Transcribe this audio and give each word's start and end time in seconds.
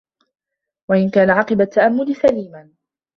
وَإِنْ 0.89 1.09
كَانَ 1.09 1.29
عَقِبَ 1.29 1.61
التَّأَمُّلِ 1.61 2.15
سَلِيمًا 2.15 2.69